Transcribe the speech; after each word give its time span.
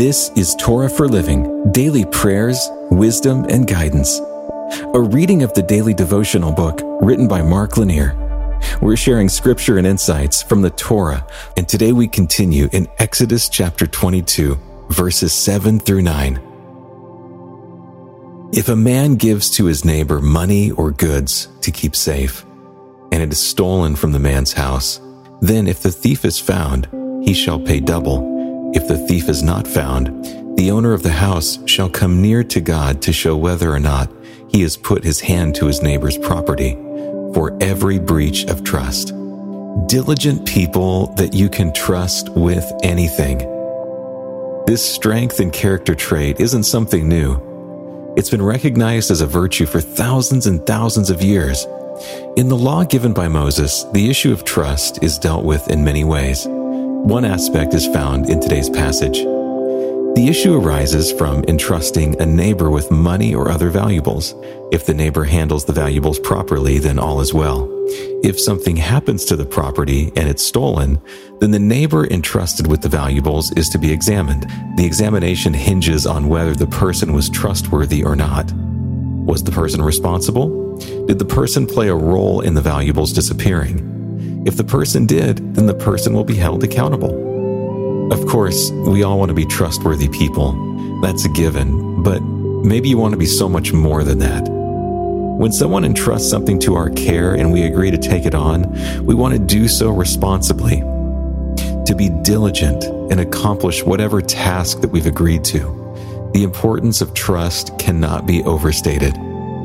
This 0.00 0.30
is 0.30 0.54
Torah 0.54 0.88
for 0.88 1.06
Living 1.06 1.70
daily 1.72 2.06
prayers, 2.06 2.70
wisdom, 2.90 3.44
and 3.50 3.66
guidance. 3.66 4.18
A 4.94 4.98
reading 4.98 5.42
of 5.42 5.52
the 5.52 5.62
daily 5.62 5.92
devotional 5.92 6.52
book 6.52 6.80
written 7.02 7.28
by 7.28 7.42
Mark 7.42 7.76
Lanier. 7.76 8.16
We're 8.80 8.96
sharing 8.96 9.28
scripture 9.28 9.76
and 9.76 9.86
insights 9.86 10.42
from 10.42 10.62
the 10.62 10.70
Torah, 10.70 11.26
and 11.58 11.68
today 11.68 11.92
we 11.92 12.08
continue 12.08 12.70
in 12.72 12.88
Exodus 12.98 13.50
chapter 13.50 13.86
22, 13.86 14.58
verses 14.88 15.34
7 15.34 15.78
through 15.78 16.00
9. 16.00 16.36
If 18.54 18.70
a 18.70 18.76
man 18.76 19.16
gives 19.16 19.50
to 19.50 19.66
his 19.66 19.84
neighbor 19.84 20.22
money 20.22 20.70
or 20.70 20.92
goods 20.92 21.48
to 21.60 21.70
keep 21.70 21.94
safe, 21.94 22.46
and 23.12 23.22
it 23.22 23.30
is 23.30 23.38
stolen 23.38 23.96
from 23.96 24.12
the 24.12 24.18
man's 24.18 24.54
house, 24.54 24.98
then 25.42 25.66
if 25.66 25.82
the 25.82 25.92
thief 25.92 26.24
is 26.24 26.38
found, 26.38 26.88
he 27.22 27.34
shall 27.34 27.60
pay 27.60 27.80
double 27.80 28.29
if 28.72 28.86
the 28.86 28.98
thief 29.08 29.28
is 29.28 29.42
not 29.42 29.66
found, 29.66 30.56
the 30.56 30.70
owner 30.70 30.92
of 30.92 31.02
the 31.02 31.10
house 31.10 31.58
shall 31.66 31.88
come 31.88 32.22
near 32.22 32.44
to 32.44 32.60
God 32.60 33.02
to 33.02 33.12
show 33.12 33.36
whether 33.36 33.72
or 33.72 33.80
not 33.80 34.10
he 34.48 34.62
has 34.62 34.76
put 34.76 35.02
his 35.02 35.20
hand 35.20 35.54
to 35.56 35.66
his 35.66 35.82
neighbor's 35.82 36.18
property 36.18 36.74
for 37.34 37.56
every 37.60 37.98
breach 37.98 38.44
of 38.44 38.62
trust. 38.62 39.08
Diligent 39.86 40.46
people 40.46 41.14
that 41.14 41.34
you 41.34 41.48
can 41.48 41.72
trust 41.72 42.28
with 42.30 42.70
anything. 42.82 43.38
This 44.66 44.84
strength 44.84 45.40
and 45.40 45.52
character 45.52 45.94
trait 45.94 46.38
isn't 46.38 46.64
something 46.64 47.08
new. 47.08 48.14
It's 48.16 48.30
been 48.30 48.42
recognized 48.42 49.10
as 49.10 49.20
a 49.20 49.26
virtue 49.26 49.66
for 49.66 49.80
thousands 49.80 50.46
and 50.46 50.64
thousands 50.66 51.10
of 51.10 51.22
years. 51.22 51.66
In 52.36 52.48
the 52.48 52.56
law 52.56 52.84
given 52.84 53.12
by 53.12 53.28
Moses, 53.28 53.84
the 53.92 54.08
issue 54.10 54.32
of 54.32 54.44
trust 54.44 55.02
is 55.02 55.18
dealt 55.18 55.44
with 55.44 55.68
in 55.70 55.84
many 55.84 56.04
ways. 56.04 56.46
One 57.02 57.24
aspect 57.24 57.74
is 57.74 57.86
found 57.86 58.28
in 58.28 58.40
today's 58.40 58.70
passage. 58.70 59.18
The 59.18 60.26
issue 60.28 60.54
arises 60.54 61.10
from 61.10 61.44
entrusting 61.44 62.20
a 62.20 62.26
neighbor 62.26 62.70
with 62.70 62.90
money 62.90 63.34
or 63.34 63.50
other 63.50 63.70
valuables. 63.70 64.34
If 64.70 64.86
the 64.86 64.94
neighbor 64.94 65.24
handles 65.24 65.64
the 65.64 65.72
valuables 65.72 66.18
properly, 66.18 66.78
then 66.78 66.98
all 66.98 67.20
is 67.20 67.34
well. 67.34 67.68
If 68.22 68.38
something 68.38 68.76
happens 68.76 69.24
to 69.24 69.36
the 69.36 69.46
property 69.46 70.12
and 70.14 70.28
it's 70.28 70.44
stolen, 70.44 71.00
then 71.40 71.50
the 71.50 71.58
neighbor 71.58 72.06
entrusted 72.06 72.66
with 72.66 72.82
the 72.82 72.88
valuables 72.88 73.50
is 73.52 73.68
to 73.70 73.78
be 73.78 73.90
examined. 73.90 74.46
The 74.76 74.86
examination 74.86 75.54
hinges 75.54 76.06
on 76.06 76.28
whether 76.28 76.54
the 76.54 76.66
person 76.66 77.12
was 77.12 77.30
trustworthy 77.30 78.04
or 78.04 78.14
not. 78.14 78.52
Was 78.52 79.42
the 79.42 79.52
person 79.52 79.82
responsible? 79.82 80.76
Did 81.06 81.18
the 81.18 81.24
person 81.24 81.66
play 81.66 81.88
a 81.88 81.94
role 81.94 82.42
in 82.42 82.54
the 82.54 82.60
valuables 82.60 83.12
disappearing? 83.12 83.99
If 84.46 84.56
the 84.56 84.64
person 84.64 85.04
did, 85.04 85.54
then 85.54 85.66
the 85.66 85.74
person 85.74 86.14
will 86.14 86.24
be 86.24 86.34
held 86.34 86.64
accountable. 86.64 88.10
Of 88.10 88.26
course, 88.26 88.70
we 88.70 89.02
all 89.02 89.18
want 89.18 89.28
to 89.28 89.34
be 89.34 89.44
trustworthy 89.44 90.08
people. 90.08 91.00
That's 91.02 91.26
a 91.26 91.28
given, 91.28 92.02
but 92.02 92.22
maybe 92.22 92.88
you 92.88 92.96
want 92.96 93.12
to 93.12 93.18
be 93.18 93.26
so 93.26 93.50
much 93.50 93.74
more 93.74 94.02
than 94.02 94.18
that. 94.20 94.48
When 94.48 95.52
someone 95.52 95.84
entrusts 95.84 96.30
something 96.30 96.58
to 96.60 96.74
our 96.74 96.88
care 96.90 97.34
and 97.34 97.52
we 97.52 97.64
agree 97.64 97.90
to 97.90 97.98
take 97.98 98.24
it 98.24 98.34
on, 98.34 99.04
we 99.04 99.14
want 99.14 99.34
to 99.34 99.38
do 99.38 99.68
so 99.68 99.90
responsibly. 99.90 100.80
To 101.84 101.94
be 101.94 102.08
diligent 102.22 102.84
and 102.84 103.20
accomplish 103.20 103.84
whatever 103.84 104.22
task 104.22 104.80
that 104.80 104.90
we've 104.90 105.06
agreed 105.06 105.44
to. 105.44 106.30
The 106.32 106.44
importance 106.44 107.02
of 107.02 107.12
trust 107.12 107.78
cannot 107.78 108.26
be 108.26 108.42
overstated. 108.44 109.14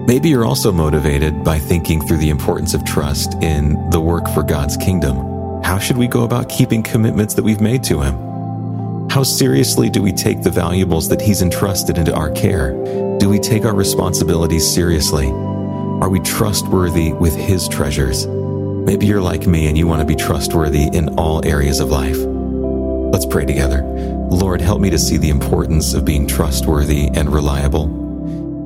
Maybe 0.07 0.29
you're 0.29 0.45
also 0.45 0.71
motivated 0.71 1.43
by 1.43 1.57
thinking 1.57 2.05
through 2.05 2.17
the 2.17 2.29
importance 2.29 2.75
of 2.75 2.85
trust 2.85 3.33
in 3.41 3.89
the 3.89 3.99
work 3.99 4.29
for 4.29 4.43
God's 4.43 4.77
kingdom. 4.77 5.63
How 5.63 5.79
should 5.79 5.97
we 5.97 6.07
go 6.07 6.25
about 6.25 6.47
keeping 6.47 6.83
commitments 6.83 7.33
that 7.33 7.41
we've 7.41 7.59
made 7.59 7.83
to 7.85 8.01
Him? 8.01 9.09
How 9.09 9.23
seriously 9.23 9.89
do 9.89 10.03
we 10.03 10.11
take 10.11 10.43
the 10.43 10.51
valuables 10.51 11.09
that 11.09 11.21
He's 11.21 11.41
entrusted 11.41 11.97
into 11.97 12.13
our 12.13 12.29
care? 12.29 12.73
Do 13.17 13.27
we 13.27 13.39
take 13.39 13.65
our 13.65 13.73
responsibilities 13.73 14.71
seriously? 14.71 15.25
Are 15.25 16.09
we 16.09 16.19
trustworthy 16.19 17.11
with 17.13 17.35
His 17.35 17.67
treasures? 17.67 18.27
Maybe 18.27 19.07
you're 19.07 19.21
like 19.21 19.47
me 19.47 19.65
and 19.65 19.75
you 19.75 19.87
want 19.87 20.01
to 20.01 20.05
be 20.05 20.15
trustworthy 20.15 20.83
in 20.83 21.17
all 21.17 21.43
areas 21.43 21.79
of 21.79 21.89
life. 21.89 22.19
Let's 22.19 23.25
pray 23.25 23.45
together. 23.45 23.81
Lord, 24.29 24.61
help 24.61 24.81
me 24.81 24.91
to 24.91 24.99
see 24.99 25.17
the 25.17 25.29
importance 25.29 25.95
of 25.95 26.05
being 26.05 26.27
trustworthy 26.27 27.07
and 27.07 27.33
reliable 27.33 28.04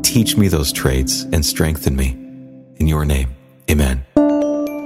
Teach 0.03 0.37
me 0.37 0.47
those 0.47 0.71
traits 0.71 1.23
and 1.23 1.45
strengthen 1.45 1.95
me. 1.95 2.09
In 2.77 2.87
your 2.87 3.05
name, 3.05 3.35
amen. 3.69 4.05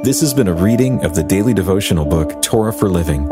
This 0.03 0.19
has 0.21 0.33
been 0.33 0.47
a 0.47 0.53
reading 0.53 1.05
of 1.05 1.15
the 1.15 1.23
daily 1.23 1.53
devotional 1.53 2.05
book, 2.05 2.41
Torah 2.41 2.73
for 2.73 2.89
Living. 2.89 3.27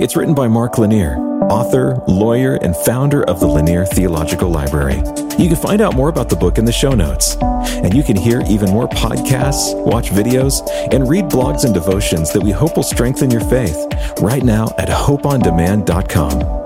It's 0.00 0.14
written 0.14 0.34
by 0.34 0.46
Mark 0.46 0.78
Lanier, 0.78 1.16
author, 1.50 2.02
lawyer, 2.06 2.54
and 2.62 2.76
founder 2.76 3.24
of 3.24 3.40
the 3.40 3.46
Lanier 3.46 3.84
Theological 3.84 4.48
Library. 4.48 4.98
You 5.38 5.48
can 5.48 5.56
find 5.56 5.80
out 5.80 5.96
more 5.96 6.08
about 6.08 6.28
the 6.28 6.36
book 6.36 6.58
in 6.58 6.64
the 6.64 6.72
show 6.72 6.92
notes. 6.92 7.36
And 7.40 7.92
you 7.92 8.02
can 8.02 8.16
hear 8.16 8.42
even 8.48 8.70
more 8.70 8.88
podcasts, 8.88 9.74
watch 9.84 10.10
videos, 10.10 10.66
and 10.92 11.08
read 11.08 11.24
blogs 11.24 11.64
and 11.64 11.74
devotions 11.74 12.32
that 12.32 12.42
we 12.42 12.52
hope 12.52 12.76
will 12.76 12.84
strengthen 12.84 13.30
your 13.30 13.42
faith 13.42 13.76
right 14.20 14.44
now 14.44 14.72
at 14.78 14.88
hopeondemand.com. 14.88 16.63